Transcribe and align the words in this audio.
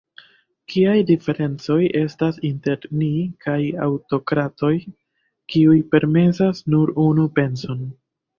Kiaj 0.75 0.93
diferencoj 1.09 1.75
estas 1.99 2.39
inter 2.49 2.87
ni 3.01 3.09
kaj 3.45 3.59
aŭtokratoj, 3.89 4.71
kiuj 5.53 5.77
permesas 5.93 6.65
nur 6.77 6.95
unu 7.07 7.29
penson? 7.39 7.87